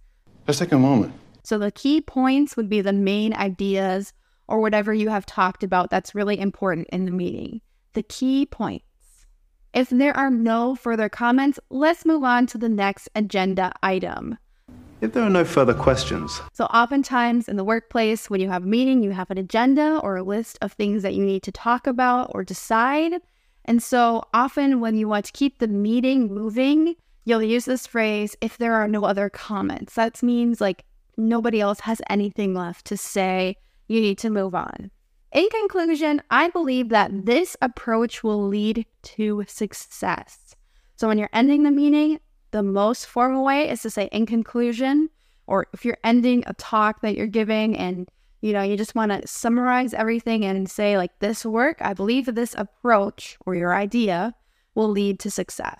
Let's 0.48 0.58
take 0.58 0.72
a 0.72 0.80
moment. 0.80 1.14
So, 1.44 1.60
the 1.60 1.72
key 1.72 2.02
points 2.02 2.58
would 2.58 2.70
be 2.70 2.82
the 2.82 2.92
main 2.92 3.36
ideas 3.36 4.14
or 4.48 4.62
whatever 4.62 4.96
you 4.96 5.10
have 5.10 5.28
talked 5.28 5.64
about 5.64 5.92
that's 5.92 6.16
really 6.16 6.40
important 6.40 6.88
in 6.92 7.06
the 7.06 7.12
meeting. 7.12 7.62
The 7.94 8.02
key 8.02 8.48
points. 8.48 8.91
If 9.74 9.90
there 9.90 10.16
are 10.18 10.30
no 10.30 10.76
further 10.76 11.08
comments, 11.08 11.58
let's 11.70 12.06
move 12.06 12.26
on 12.26 12.46
to 12.48 12.58
the 12.58 12.68
next 12.68 13.08
agenda 13.16 13.72
item. 13.82 14.38
If 15.00 15.14
there 15.14 15.24
are 15.24 15.30
no 15.30 15.46
further 15.46 15.74
questions. 15.74 16.42
So, 16.52 16.66
oftentimes 16.66 17.48
in 17.48 17.56
the 17.56 17.64
workplace, 17.64 18.30
when 18.30 18.42
you 18.42 18.50
have 18.50 18.64
a 18.64 18.68
meeting, 18.68 19.02
you 19.02 19.12
have 19.12 19.32
an 19.32 19.38
agenda 19.38 20.00
or 20.04 20.18
a 20.18 20.24
list 20.24 20.58
of 20.62 20.74
things 20.74 21.04
that 21.04 21.16
you 21.16 21.26
need 21.26 21.44
to 21.44 21.54
talk 21.54 21.88
about 21.88 22.32
or 22.36 22.44
decide. 22.44 23.14
And 23.64 23.82
so, 23.82 24.24
often 24.34 24.82
when 24.82 24.98
you 24.98 25.08
want 25.08 25.26
to 25.26 25.32
keep 25.32 25.60
the 25.60 25.70
meeting 25.70 26.28
moving, 26.28 26.96
you'll 27.24 27.42
use 27.42 27.64
this 27.64 27.88
phrase 27.88 28.36
if 28.42 28.58
there 28.58 28.74
are 28.74 28.90
no 28.90 29.06
other 29.06 29.30
comments. 29.30 29.96
That 29.96 30.22
means 30.22 30.60
like 30.60 30.84
nobody 31.18 31.62
else 31.62 31.80
has 31.80 32.02
anything 32.10 32.54
left 32.54 32.86
to 32.88 32.98
say, 32.98 33.56
you 33.88 34.02
need 34.02 34.18
to 34.18 34.30
move 34.30 34.54
on. 34.54 34.92
In 35.34 35.48
conclusion, 35.50 36.22
I 36.30 36.50
believe 36.50 36.90
that 36.90 37.26
this 37.26 37.56
approach 37.62 38.22
will 38.22 38.48
lead 38.48 38.86
to 39.04 39.46
success. 39.48 40.56
So 40.98 41.08
when 41.08 41.18
you're 41.18 41.30
ending 41.32 41.64
the 41.64 41.72
meeting, 41.72 42.20
the 42.52 42.64
most 42.64 43.06
formal 43.06 43.46
way 43.46 43.70
is 43.70 43.82
to 43.84 43.90
say 43.90 44.10
in 44.12 44.26
conclusion, 44.26 45.10
or 45.48 45.68
if 45.74 45.86
you're 45.86 45.98
ending 46.04 46.44
a 46.48 46.54
talk 46.56 47.02
that 47.02 47.16
you're 47.16 47.28
giving 47.28 47.78
and 47.78 48.10
you 48.42 48.54
know, 48.54 48.64
you 48.64 48.76
just 48.76 48.96
want 48.96 49.12
to 49.12 49.28
summarize 49.28 49.94
everything 49.94 50.44
and 50.44 50.70
say 50.70 50.98
like 50.98 51.18
this 51.20 51.46
work, 51.46 51.78
I 51.80 51.94
believe 51.94 52.26
this 52.26 52.56
approach 52.58 53.38
or 53.46 53.54
your 53.54 53.74
idea 53.74 54.34
will 54.74 54.90
lead 54.90 55.20
to 55.20 55.32
success. 55.32 55.80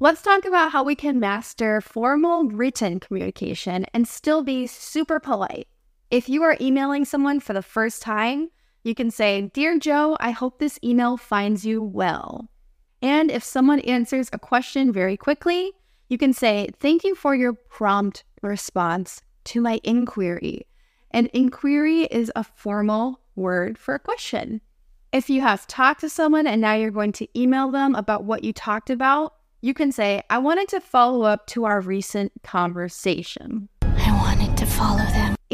Let's 0.00 0.22
talk 0.22 0.46
about 0.46 0.72
how 0.72 0.82
we 0.82 0.94
can 0.94 1.20
master 1.20 1.80
formal 1.80 2.44
written 2.44 3.00
communication 3.00 3.84
and 3.92 4.08
still 4.08 4.42
be 4.42 4.66
super 4.66 5.20
polite. 5.20 5.68
If 6.10 6.28
you 6.28 6.42
are 6.42 6.56
emailing 6.60 7.04
someone 7.04 7.38
for 7.38 7.52
the 7.52 7.62
first 7.62 8.00
time, 8.02 8.48
you 8.84 8.94
can 8.94 9.10
say, 9.10 9.50
Dear 9.52 9.78
Joe, 9.78 10.16
I 10.20 10.30
hope 10.30 10.58
this 10.58 10.78
email 10.84 11.16
finds 11.16 11.66
you 11.66 11.82
well. 11.82 12.48
And 13.02 13.30
if 13.30 13.42
someone 13.42 13.80
answers 13.80 14.30
a 14.32 14.38
question 14.38 14.92
very 14.92 15.16
quickly, 15.16 15.72
you 16.08 16.18
can 16.18 16.32
say, 16.32 16.68
Thank 16.78 17.02
you 17.02 17.14
for 17.14 17.34
your 17.34 17.54
prompt 17.54 18.24
response 18.42 19.22
to 19.44 19.60
my 19.60 19.80
inquiry. 19.82 20.66
An 21.10 21.28
inquiry 21.32 22.02
is 22.04 22.30
a 22.36 22.44
formal 22.44 23.20
word 23.36 23.78
for 23.78 23.94
a 23.94 23.98
question. 23.98 24.60
If 25.12 25.30
you 25.30 25.40
have 25.40 25.66
talked 25.66 26.00
to 26.00 26.10
someone 26.10 26.46
and 26.46 26.60
now 26.60 26.74
you're 26.74 26.90
going 26.90 27.12
to 27.12 27.38
email 27.38 27.70
them 27.70 27.94
about 27.94 28.24
what 28.24 28.44
you 28.44 28.52
talked 28.52 28.90
about, 28.90 29.34
you 29.60 29.72
can 29.72 29.92
say, 29.92 30.22
I 30.28 30.38
wanted 30.38 30.68
to 30.68 30.80
follow 30.80 31.22
up 31.22 31.46
to 31.48 31.64
our 31.64 31.80
recent 31.80 32.32
conversation. 32.42 33.68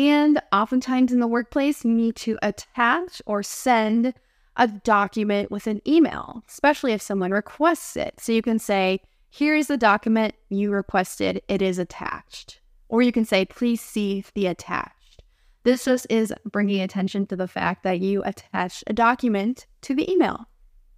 And 0.00 0.40
oftentimes 0.50 1.12
in 1.12 1.20
the 1.20 1.26
workplace, 1.26 1.84
you 1.84 1.90
need 1.90 2.16
to 2.16 2.38
attach 2.42 3.20
or 3.26 3.42
send 3.42 4.14
a 4.56 4.66
document 4.66 5.50
with 5.50 5.66
an 5.66 5.82
email, 5.86 6.42
especially 6.48 6.94
if 6.94 7.02
someone 7.02 7.32
requests 7.32 7.98
it. 7.98 8.18
So 8.18 8.32
you 8.32 8.40
can 8.40 8.58
say, 8.58 9.02
Here's 9.28 9.66
the 9.66 9.76
document 9.76 10.34
you 10.48 10.70
requested, 10.70 11.42
it 11.48 11.60
is 11.60 11.78
attached. 11.78 12.62
Or 12.88 13.02
you 13.02 13.12
can 13.12 13.26
say, 13.26 13.44
Please 13.44 13.82
see 13.82 14.24
the 14.34 14.46
attached. 14.46 15.22
This 15.64 15.84
just 15.84 16.06
is 16.08 16.32
bringing 16.46 16.80
attention 16.80 17.26
to 17.26 17.36
the 17.36 17.46
fact 17.46 17.82
that 17.82 18.00
you 18.00 18.22
attached 18.24 18.84
a 18.86 18.94
document 18.94 19.66
to 19.82 19.94
the 19.94 20.10
email. 20.10 20.46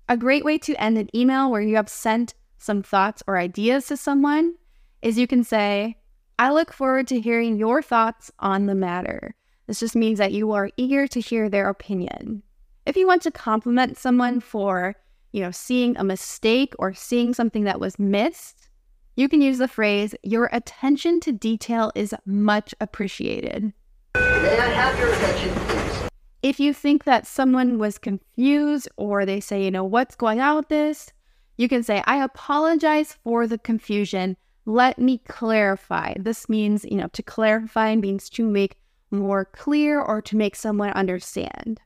A 0.08 0.16
great 0.16 0.44
way 0.44 0.58
to 0.58 0.80
end 0.80 0.96
an 0.96 1.08
email 1.12 1.50
where 1.50 1.60
you 1.60 1.74
have 1.74 1.88
sent 1.88 2.34
some 2.58 2.84
thoughts 2.84 3.20
or 3.26 3.36
ideas 3.36 3.86
to 3.86 3.96
someone 3.96 4.54
is 5.02 5.18
you 5.18 5.26
can 5.26 5.42
say, 5.42 5.96
I 6.38 6.50
look 6.50 6.72
forward 6.72 7.08
to 7.08 7.20
hearing 7.20 7.56
your 7.56 7.82
thoughts 7.82 8.30
on 8.38 8.66
the 8.66 8.74
matter. 8.74 9.34
This 9.66 9.80
just 9.80 9.94
means 9.94 10.18
that 10.18 10.32
you 10.32 10.52
are 10.52 10.70
eager 10.76 11.06
to 11.06 11.20
hear 11.20 11.48
their 11.48 11.68
opinion. 11.68 12.42
If 12.84 12.96
you 12.96 13.06
want 13.06 13.22
to 13.22 13.30
compliment 13.30 13.96
someone 13.96 14.40
for, 14.40 14.96
you 15.30 15.40
know, 15.42 15.50
seeing 15.50 15.96
a 15.96 16.04
mistake 16.04 16.74
or 16.78 16.94
seeing 16.94 17.32
something 17.32 17.64
that 17.64 17.80
was 17.80 17.98
missed, 17.98 18.68
you 19.14 19.28
can 19.28 19.40
use 19.40 19.58
the 19.58 19.68
phrase, 19.68 20.14
your 20.22 20.48
attention 20.52 21.20
to 21.20 21.32
detail 21.32 21.92
is 21.94 22.14
much 22.24 22.74
appreciated. 22.80 23.72
May 24.14 24.58
I 24.58 24.68
have 24.68 24.98
your 24.98 25.12
attention, 25.12 25.54
please? 25.54 26.08
If 26.42 26.58
you 26.58 26.74
think 26.74 27.04
that 27.04 27.26
someone 27.26 27.78
was 27.78 27.98
confused 27.98 28.88
or 28.96 29.24
they 29.24 29.38
say, 29.38 29.64
you 29.64 29.70
know, 29.70 29.84
what's 29.84 30.16
going 30.16 30.40
on 30.40 30.56
with 30.56 30.68
this, 30.68 31.12
you 31.56 31.68
can 31.68 31.84
say, 31.84 32.02
I 32.06 32.24
apologize 32.24 33.16
for 33.22 33.46
the 33.46 33.58
confusion. 33.58 34.36
Let 34.64 34.98
me 34.98 35.18
clarify. 35.18 36.14
This 36.18 36.48
means, 36.48 36.84
you 36.84 36.96
know, 36.96 37.08
to 37.08 37.22
clarify 37.22 37.96
means 37.96 38.28
to 38.30 38.46
make 38.46 38.78
more 39.10 39.44
clear 39.44 40.00
or 40.00 40.22
to 40.22 40.36
make 40.36 40.56
someone 40.56 40.90
understand. 40.90 41.80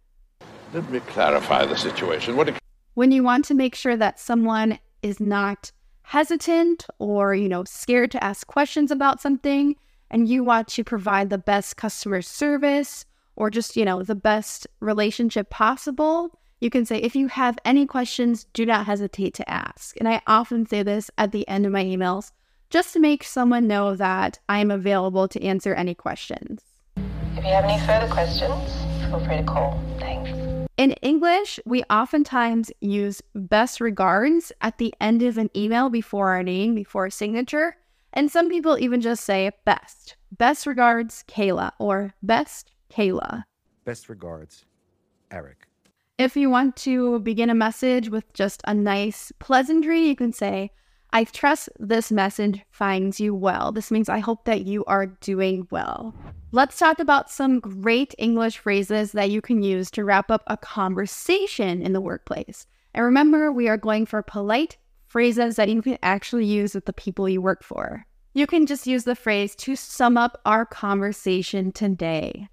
Let 0.72 0.88
me 0.90 1.00
clarify 1.00 1.64
the 1.64 1.76
situation. 1.76 2.36
What 2.36 2.52
when 2.94 3.12
you 3.12 3.22
want 3.22 3.44
to 3.46 3.54
make 3.54 3.74
sure 3.74 3.96
that 3.96 4.18
someone 4.18 4.78
is 5.02 5.20
not 5.20 5.70
hesitant 6.02 6.86
or, 6.98 7.34
you 7.34 7.48
know, 7.48 7.64
scared 7.64 8.10
to 8.12 8.24
ask 8.24 8.46
questions 8.46 8.90
about 8.90 9.20
something 9.20 9.76
and 10.10 10.28
you 10.28 10.44
want 10.44 10.68
to 10.68 10.84
provide 10.84 11.30
the 11.30 11.38
best 11.38 11.76
customer 11.76 12.22
service 12.22 13.04
or 13.36 13.50
just, 13.50 13.76
you 13.76 13.84
know, 13.84 14.02
the 14.02 14.14
best 14.14 14.66
relationship 14.80 15.50
possible, 15.50 16.38
you 16.60 16.70
can 16.70 16.86
say, 16.86 16.96
if 16.96 17.14
you 17.14 17.28
have 17.28 17.58
any 17.64 17.86
questions, 17.86 18.44
do 18.54 18.64
not 18.64 18.86
hesitate 18.86 19.34
to 19.34 19.50
ask. 19.50 19.96
And 19.98 20.08
I 20.08 20.22
often 20.26 20.66
say 20.66 20.82
this 20.82 21.10
at 21.18 21.32
the 21.32 21.46
end 21.48 21.66
of 21.66 21.72
my 21.72 21.84
emails 21.84 22.32
just 22.76 22.92
to 22.92 23.00
make 23.00 23.24
someone 23.24 23.66
know 23.66 23.96
that 23.96 24.38
I 24.50 24.58
am 24.58 24.70
available 24.70 25.28
to 25.28 25.42
answer 25.42 25.72
any 25.72 25.94
questions. 25.94 26.60
If 27.34 27.42
you 27.42 27.50
have 27.50 27.64
any 27.64 27.80
further 27.86 28.06
questions, 28.06 28.70
feel 29.08 29.18
free 29.20 29.38
to 29.38 29.44
call. 29.44 29.82
Thanks. 29.98 30.30
In 30.76 30.90
English, 31.00 31.58
we 31.64 31.84
oftentimes 31.84 32.70
use 32.82 33.22
best 33.34 33.80
regards 33.80 34.52
at 34.60 34.76
the 34.76 34.92
end 35.00 35.22
of 35.22 35.38
an 35.38 35.48
email 35.56 35.88
before 35.88 36.32
our 36.32 36.42
name, 36.42 36.74
before 36.74 37.06
a 37.06 37.10
signature. 37.10 37.78
And 38.12 38.30
some 38.30 38.50
people 38.50 38.76
even 38.78 39.00
just 39.00 39.24
say 39.24 39.50
best. 39.64 40.16
Best 40.32 40.66
regards, 40.66 41.24
Kayla, 41.26 41.70
or 41.78 42.12
best 42.22 42.72
Kayla. 42.90 43.44
Best 43.86 44.10
regards, 44.10 44.66
Eric. 45.30 45.66
If 46.18 46.36
you 46.36 46.50
want 46.50 46.76
to 46.84 47.20
begin 47.20 47.48
a 47.48 47.54
message 47.54 48.10
with 48.10 48.30
just 48.34 48.60
a 48.66 48.74
nice 48.74 49.32
pleasantry, 49.38 50.06
you 50.06 50.14
can 50.14 50.34
say, 50.34 50.72
I 51.10 51.24
trust 51.24 51.68
this 51.78 52.12
message 52.12 52.60
finds 52.70 53.20
you 53.20 53.34
well. 53.34 53.72
This 53.72 53.90
means 53.90 54.08
I 54.08 54.18
hope 54.18 54.44
that 54.44 54.66
you 54.66 54.84
are 54.84 55.06
doing 55.06 55.66
well. 55.70 56.14
Let's 56.52 56.78
talk 56.78 56.98
about 56.98 57.30
some 57.30 57.60
great 57.60 58.14
English 58.18 58.58
phrases 58.58 59.12
that 59.12 59.30
you 59.30 59.40
can 59.40 59.62
use 59.62 59.90
to 59.92 60.04
wrap 60.04 60.30
up 60.30 60.42
a 60.46 60.56
conversation 60.56 61.82
in 61.82 61.92
the 61.92 62.00
workplace. 62.00 62.66
And 62.94 63.04
remember, 63.04 63.52
we 63.52 63.68
are 63.68 63.76
going 63.76 64.06
for 64.06 64.22
polite 64.22 64.76
phrases 65.06 65.56
that 65.56 65.68
you 65.68 65.82
can 65.82 65.98
actually 66.02 66.46
use 66.46 66.74
with 66.74 66.84
the 66.84 66.92
people 66.92 67.28
you 67.28 67.40
work 67.40 67.62
for. 67.62 68.04
You 68.34 68.46
can 68.46 68.66
just 68.66 68.86
use 68.86 69.04
the 69.04 69.14
phrase 69.14 69.54
to 69.56 69.76
sum 69.76 70.16
up 70.16 70.40
our 70.44 70.66
conversation 70.66 71.72
today. 71.72 72.48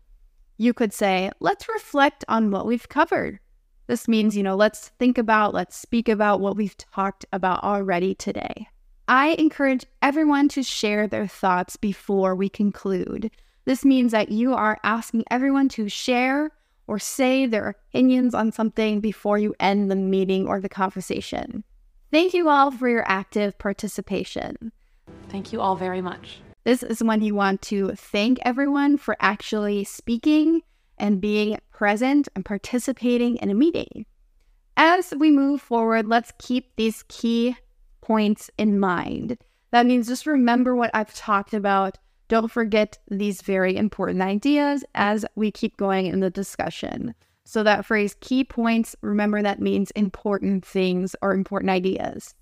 You 0.57 0.73
could 0.73 0.93
say, 0.93 1.31
let's 1.39 1.67
reflect 1.67 2.23
on 2.29 2.51
what 2.51 2.65
we've 2.65 2.87
covered. 2.87 3.39
This 3.87 4.07
means, 4.07 4.37
you 4.37 4.43
know, 4.43 4.55
let's 4.55 4.89
think 4.99 5.17
about, 5.17 5.53
let's 5.53 5.75
speak 5.75 6.07
about 6.07 6.39
what 6.39 6.55
we've 6.55 6.77
talked 6.77 7.25
about 7.33 7.63
already 7.63 8.15
today. 8.15 8.67
I 9.07 9.35
encourage 9.37 9.85
everyone 10.01 10.47
to 10.49 10.63
share 10.63 11.07
their 11.07 11.27
thoughts 11.27 11.75
before 11.75 12.35
we 12.35 12.47
conclude. 12.47 13.29
This 13.65 13.83
means 13.83 14.13
that 14.13 14.29
you 14.29 14.53
are 14.53 14.79
asking 14.83 15.25
everyone 15.29 15.67
to 15.69 15.89
share 15.89 16.51
or 16.87 16.99
say 16.99 17.45
their 17.45 17.69
opinions 17.69 18.33
on 18.33 18.51
something 18.51 19.01
before 19.01 19.37
you 19.37 19.53
end 19.59 19.91
the 19.91 19.95
meeting 19.95 20.47
or 20.47 20.61
the 20.61 20.69
conversation. 20.69 21.63
Thank 22.11 22.33
you 22.33 22.49
all 22.49 22.71
for 22.71 22.87
your 22.87 23.03
active 23.07 23.57
participation. 23.57 24.71
Thank 25.29 25.51
you 25.51 25.59
all 25.59 25.75
very 25.75 26.01
much. 26.01 26.39
This 26.63 26.83
is 26.83 27.03
when 27.03 27.21
you 27.21 27.35
want 27.35 27.61
to 27.63 27.91
thank 27.95 28.39
everyone 28.43 28.97
for 28.97 29.17
actually 29.19 29.83
speaking 29.83 30.61
and 30.97 31.19
being 31.19 31.57
present 31.73 32.29
and 32.35 32.45
participating 32.45 33.37
in 33.37 33.49
a 33.49 33.55
meeting. 33.55 34.05
As 34.77 35.13
we 35.17 35.31
move 35.31 35.61
forward, 35.61 36.07
let's 36.07 36.31
keep 36.39 36.75
these 36.75 37.03
key 37.07 37.55
points 38.01 38.49
in 38.57 38.79
mind. 38.79 39.37
That 39.71 39.85
means 39.85 40.07
just 40.07 40.27
remember 40.27 40.75
what 40.75 40.91
I've 40.93 41.13
talked 41.13 41.53
about. 41.53 41.97
Don't 42.27 42.49
forget 42.49 42.97
these 43.09 43.41
very 43.41 43.75
important 43.75 44.21
ideas 44.21 44.83
as 44.95 45.25
we 45.35 45.51
keep 45.51 45.77
going 45.77 46.07
in 46.07 46.19
the 46.19 46.29
discussion. 46.29 47.13
So 47.45 47.63
that 47.63 47.85
phrase 47.85 48.15
key 48.21 48.43
points, 48.43 48.95
remember 49.01 49.41
that 49.41 49.59
means 49.59 49.91
important 49.91 50.65
things 50.65 51.15
or 51.21 51.33
important 51.33 51.69
ideas. 51.69 52.33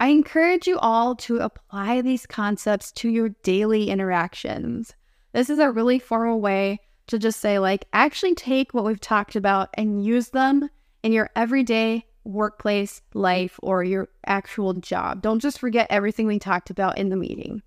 I 0.00 0.08
encourage 0.08 0.66
you 0.66 0.78
all 0.78 1.16
to 1.16 1.38
apply 1.38 2.02
these 2.02 2.24
concepts 2.24 2.92
to 2.92 3.08
your 3.08 3.30
daily 3.42 3.90
interactions. 3.90 4.94
This 5.32 5.50
is 5.50 5.58
a 5.58 5.72
really 5.72 5.98
formal 5.98 6.40
way 6.40 6.78
to 7.08 7.18
just 7.18 7.40
say, 7.40 7.58
like, 7.58 7.86
actually 7.92 8.34
take 8.34 8.72
what 8.72 8.84
we've 8.84 9.00
talked 9.00 9.36
about 9.36 9.70
and 9.74 10.04
use 10.04 10.28
them 10.30 10.70
in 11.02 11.12
your 11.12 11.30
everyday 11.36 12.06
workplace 12.24 13.00
life 13.14 13.58
or 13.62 13.82
your 13.82 14.08
actual 14.26 14.74
job. 14.74 15.22
Don't 15.22 15.40
just 15.40 15.58
forget 15.58 15.86
everything 15.90 16.26
we 16.26 16.38
talked 16.38 16.70
about 16.70 16.98
in 16.98 17.08
the 17.08 17.16
meeting. 17.16 17.62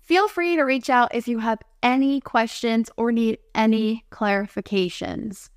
Feel 0.00 0.28
free 0.28 0.56
to 0.56 0.62
reach 0.62 0.88
out 0.88 1.14
if 1.14 1.26
you 1.26 1.40
have 1.40 1.58
any 1.82 2.20
questions 2.20 2.90
or 2.96 3.12
need 3.12 3.38
any 3.54 4.04
clarifications. 4.10 5.48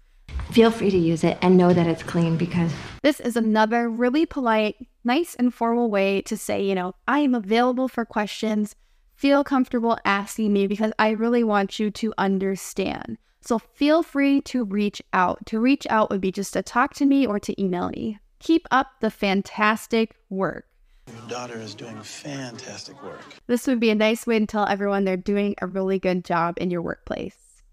Feel 0.52 0.72
free 0.72 0.90
to 0.90 0.98
use 0.98 1.24
it 1.24 1.38
and 1.42 1.56
know 1.56 1.74
that 1.74 1.86
it's 1.86 2.02
clean 2.02 2.36
because 2.36 2.74
this 3.04 3.20
is 3.20 3.38
another 3.38 3.88
really 3.90 4.26
polite, 4.26 4.76
nice, 5.04 5.36
and 5.36 5.54
formal 5.54 5.92
way 5.92 6.22
to 6.24 6.36
say, 6.36 6.64
you 6.64 6.74
know, 6.74 6.96
I 7.08 7.20
am 7.20 7.36
available 7.36 7.88
for 7.88 8.06
questions. 8.06 8.76
Feel 9.14 9.44
comfortable 9.44 10.00
asking 10.04 10.52
me 10.52 10.66
because 10.66 10.92
I 10.98 11.12
really 11.12 11.44
want 11.44 11.78
you 11.80 11.92
to 11.92 12.14
understand. 12.18 13.20
So 13.42 13.60
feel 13.60 14.04
free 14.04 14.42
to 14.42 14.64
reach 14.64 15.02
out. 15.14 15.46
To 15.48 15.60
reach 15.60 15.88
out 15.90 16.10
would 16.10 16.22
be 16.22 16.32
just 16.32 16.54
to 16.54 16.62
talk 16.62 16.94
to 16.96 17.06
me 17.06 17.26
or 17.26 17.40
to 17.40 17.62
email 17.62 17.90
me. 17.90 18.20
Keep 18.40 18.68
up 18.72 18.88
the 19.02 19.12
fantastic 19.12 20.16
work. 20.30 20.66
Your 21.08 21.28
daughter 21.28 21.58
is 21.58 21.74
doing 21.74 22.02
fantastic 22.02 23.02
work. 23.04 23.22
This 23.48 23.66
would 23.66 23.80
be 23.80 23.90
a 23.90 23.96
nice 23.96 24.28
way 24.28 24.40
to 24.40 24.46
tell 24.46 24.68
everyone 24.68 25.04
they're 25.04 25.18
doing 25.18 25.56
a 25.62 25.68
really 25.68 26.00
good 26.00 26.24
job 26.24 26.58
in 26.58 26.70
your 26.70 26.82
workplace. 26.82 27.64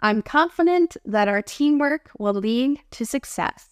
I'm 0.00 0.22
confident 0.22 0.96
that 1.04 1.28
our 1.28 1.42
teamwork 1.42 2.10
will 2.18 2.34
lead 2.34 2.80
to 2.92 3.06
success. 3.06 3.68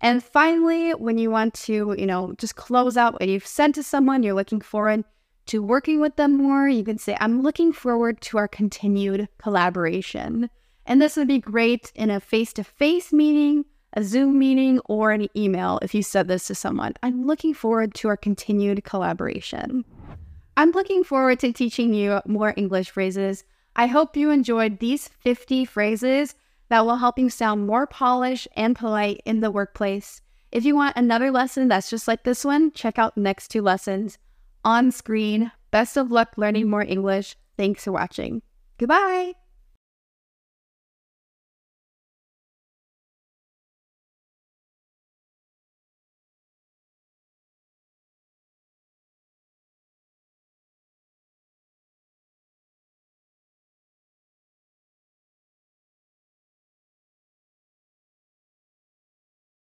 And 0.00 0.22
finally, 0.22 0.92
when 0.92 1.18
you 1.18 1.30
want 1.30 1.54
to, 1.54 1.94
you 1.98 2.06
know, 2.06 2.34
just 2.38 2.56
close 2.56 2.96
out 2.96 3.14
what 3.14 3.28
you've 3.28 3.46
sent 3.46 3.74
to 3.76 3.82
someone, 3.82 4.22
you're 4.22 4.34
looking 4.34 4.60
forward 4.60 5.04
to 5.46 5.62
working 5.62 6.00
with 6.00 6.16
them 6.16 6.36
more, 6.36 6.68
you 6.68 6.84
can 6.84 6.98
say, 6.98 7.16
I'm 7.20 7.42
looking 7.42 7.72
forward 7.72 8.20
to 8.22 8.38
our 8.38 8.48
continued 8.48 9.28
collaboration. 9.38 10.50
And 10.86 11.00
this 11.00 11.16
would 11.16 11.28
be 11.28 11.38
great 11.38 11.92
in 11.94 12.10
a 12.10 12.20
face 12.20 12.52
to 12.54 12.64
face 12.64 13.12
meeting 13.12 13.64
a 13.94 14.02
Zoom 14.02 14.38
meeting, 14.38 14.80
or 14.86 15.10
an 15.10 15.28
email 15.36 15.78
if 15.82 15.94
you 15.94 16.02
said 16.02 16.28
this 16.28 16.46
to 16.46 16.54
someone. 16.54 16.94
I'm 17.02 17.26
looking 17.26 17.54
forward 17.54 17.94
to 17.96 18.08
our 18.08 18.16
continued 18.16 18.84
collaboration. 18.84 19.84
I'm 20.56 20.70
looking 20.70 21.04
forward 21.04 21.40
to 21.40 21.52
teaching 21.52 21.92
you 21.92 22.20
more 22.26 22.54
English 22.56 22.90
phrases. 22.90 23.44
I 23.76 23.86
hope 23.86 24.16
you 24.16 24.30
enjoyed 24.30 24.78
these 24.78 25.08
50 25.08 25.64
phrases 25.64 26.34
that 26.68 26.84
will 26.84 26.96
help 26.96 27.18
you 27.18 27.28
sound 27.28 27.66
more 27.66 27.86
polished 27.86 28.48
and 28.56 28.76
polite 28.76 29.20
in 29.24 29.40
the 29.40 29.50
workplace. 29.50 30.20
If 30.50 30.64
you 30.64 30.74
want 30.74 30.96
another 30.96 31.30
lesson 31.30 31.68
that's 31.68 31.90
just 31.90 32.08
like 32.08 32.24
this 32.24 32.44
one, 32.44 32.72
check 32.72 32.98
out 32.98 33.16
next 33.16 33.48
two 33.48 33.62
lessons 33.62 34.18
on 34.64 34.90
screen. 34.90 35.52
Best 35.70 35.96
of 35.96 36.10
luck 36.10 36.34
learning 36.36 36.68
more 36.68 36.82
English. 36.82 37.36
Thanks 37.56 37.84
for 37.84 37.92
watching. 37.92 38.42
Goodbye. 38.78 39.34